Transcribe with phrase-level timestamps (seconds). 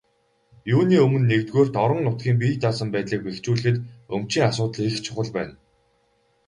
[0.73, 3.77] Юуны өмнө, нэгдүгээрт, орон нутгийн бие даасан байдлыг бэхжүүлэхэд
[4.15, 5.53] өмчийн асуудал их чухал байна.